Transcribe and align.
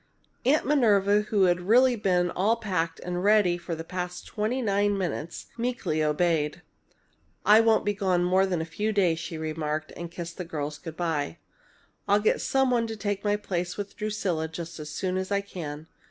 Aunt 0.47 0.65
Minerva, 0.65 1.21
who 1.29 1.43
had 1.43 1.61
really 1.61 1.95
been 1.95 2.31
all 2.31 2.55
packed 2.55 2.99
and 3.01 3.23
ready 3.23 3.55
for 3.55 3.75
the 3.75 3.83
past 3.83 4.25
twenty 4.25 4.59
nine 4.59 4.97
minutes, 4.97 5.45
meekly 5.59 6.01
obeyed. 6.01 6.63
"I 7.45 7.61
won't 7.61 7.85
be 7.85 7.93
gone 7.93 8.23
more 8.23 8.47
than 8.47 8.61
a 8.61 8.65
few 8.65 8.91
days," 8.93 9.19
she 9.19 9.37
remarked, 9.37 9.91
as 9.91 9.99
she 10.01 10.07
kissed 10.07 10.37
the 10.37 10.43
girls 10.43 10.79
good 10.79 10.97
by. 10.97 11.37
"I'll 12.07 12.17
get 12.19 12.41
some 12.41 12.71
one 12.71 12.87
to 12.87 12.97
take 12.97 13.23
my 13.23 13.35
place 13.35 13.77
with 13.77 13.95
Drusilla 13.95 14.47
just 14.47 14.79
as 14.79 14.89
soon 14.89 15.17
as 15.17 15.31
I 15.31 15.41
can. 15.41 15.85